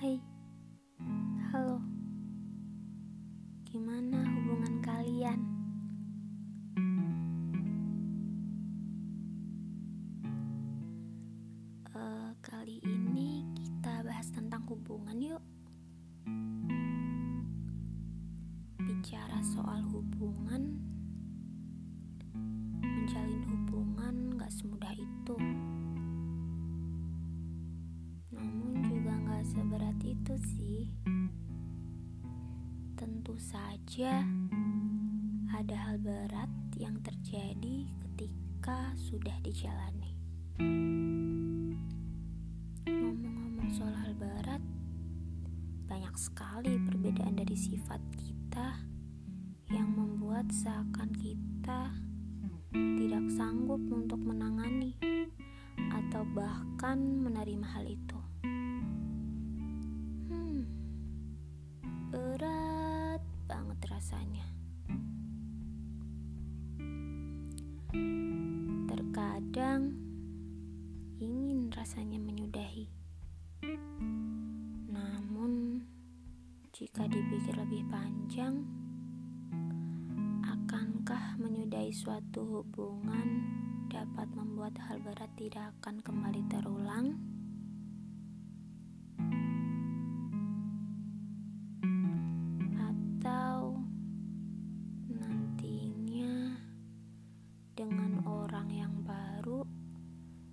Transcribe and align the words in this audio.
Hai, 0.00 0.16
halo. 1.52 1.76
Gimana 3.68 4.24
hubungan 4.32 4.80
kalian? 4.80 5.40
Uh, 11.92 12.32
kali 12.40 12.80
ini 12.80 13.44
kita 13.52 14.00
bahas 14.00 14.32
tentang 14.32 14.64
hubungan 14.72 15.20
yuk. 15.20 15.44
Bicara 18.80 19.44
soal 19.44 19.84
hubungan, 19.92 20.80
menjalin 22.80 23.44
hubungan 23.52 24.32
gak 24.40 24.48
semudah 24.48 24.96
itu. 24.96 25.36
Saja 33.90 34.22
ada 35.50 35.74
hal 35.74 35.98
berat 35.98 36.46
yang 36.78 36.94
terjadi 37.02 37.90
ketika 38.06 38.94
sudah 38.94 39.34
dijalani. 39.42 40.14
Ngomong-ngomong 42.86 43.66
soal 43.74 43.90
hal 43.90 44.14
berat, 44.14 44.62
banyak 45.90 46.14
sekali 46.14 46.78
perbedaan 46.86 47.34
dari 47.34 47.58
sifat 47.58 47.98
kita 48.14 48.78
yang 49.74 49.90
membuat 49.90 50.46
seakan 50.54 51.10
kita 51.18 51.90
tidak 52.70 53.26
sanggup 53.34 53.82
untuk 53.90 54.22
menangani 54.22 54.94
atau 55.90 56.22
bahkan 56.30 57.26
menerima 57.26 57.66
hal 57.66 57.90
itu. 57.90 58.19
Rasanya 71.80 72.20
menyudahi. 72.20 72.92
Namun, 74.92 75.80
jika 76.76 77.08
dipikir 77.08 77.56
lebih 77.56 77.88
panjang, 77.88 78.68
akankah 80.44 81.40
menyudahi 81.40 81.88
suatu 81.88 82.44
hubungan 82.60 83.48
dapat 83.88 84.28
membuat 84.36 84.76
hal 84.76 85.00
berat 85.00 85.32
tidak 85.40 85.72
akan 85.80 86.04
kembali 86.04 86.44
terulang? 86.52 87.16
Atau 92.76 93.80
nantinya 95.08 96.60
dengan 97.72 98.20
orang 98.28 98.49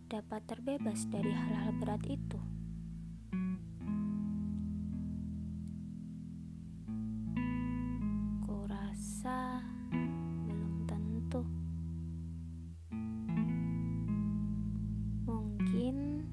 dapat 0.07 0.39
terbebas 0.47 1.03
dari 1.11 1.35
hal-hal 1.35 1.75
berat 1.83 1.99
itu. 2.07 2.39
Kurasa 8.47 9.59
belum 10.47 10.87
tentu. 10.87 11.43
Mungkin 15.27 16.23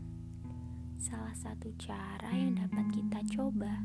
salah 1.03 1.34
satu 1.34 1.75
cara 1.75 2.31
yang 2.31 2.55
dapat 2.55 2.86
kita 2.94 3.26
coba 3.34 3.82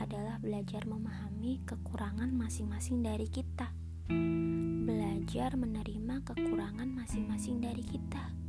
adalah 0.00 0.40
belajar 0.40 0.88
memahami 0.88 1.60
kekurangan 1.68 2.32
masing-masing 2.32 3.04
dari 3.04 3.28
kita. 3.28 3.68
Belajar 4.88 5.60
menerima 5.60 6.24
kekurangan 6.24 6.88
masing-masing 6.88 7.60
dari 7.60 7.84
kita. 7.84 8.43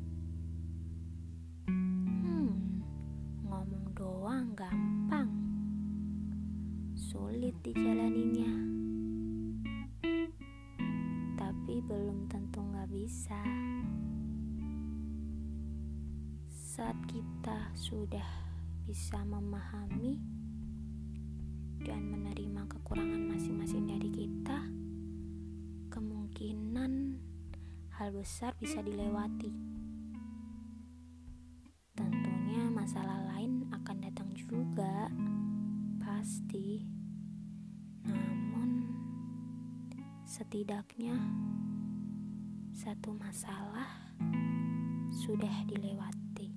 Sulit 7.56 7.72
dijalaninya. 7.72 8.52
Tapi 11.40 11.76
belum 11.88 12.28
tentu 12.28 12.60
nggak 12.60 12.92
bisa. 12.92 13.40
Saat 16.52 17.00
kita 17.08 17.72
sudah 17.80 18.28
bisa 18.84 19.24
memahami 19.24 20.20
dan 21.80 22.12
menerima 22.12 22.68
kekurangan 22.76 23.24
masing-masing 23.24 23.88
dari 23.88 24.12
kita, 24.12 24.60
kemungkinan 25.96 27.24
hal 27.96 28.12
besar 28.12 28.52
bisa 28.60 28.84
dilewati. 28.84 29.75
Setidaknya 40.36 41.16
satu 42.76 43.16
masalah 43.16 43.88
sudah 45.24 45.64
dilewati. 45.64 46.52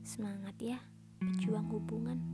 Semangat 0.00 0.56
ya, 0.64 0.80
pejuang 1.20 1.68
hubungan. 1.68 2.33